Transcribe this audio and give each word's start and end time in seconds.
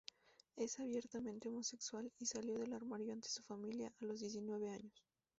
Es 0.55 0.79
abiertamente 0.79 1.47
homosexual 1.47 2.11
y 2.17 2.25
salió 2.25 2.57
del 2.57 2.73
armario 2.73 3.13
ante 3.13 3.29
su 3.29 3.43
familia 3.43 3.93
a 4.01 4.05
los 4.05 4.19
diecinueve 4.19 4.71
años. 4.71 5.03